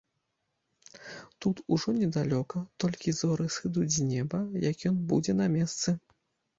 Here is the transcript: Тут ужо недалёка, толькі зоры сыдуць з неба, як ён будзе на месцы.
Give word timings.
Тут 1.45 1.61
ужо 1.75 1.89
недалёка, 1.99 2.57
толькі 2.85 3.15
зоры 3.21 3.45
сыдуць 3.59 3.93
з 4.01 4.09
неба, 4.11 4.45
як 4.69 4.77
ён 4.95 5.03
будзе 5.15 5.41
на 5.41 5.53
месцы. 5.59 6.01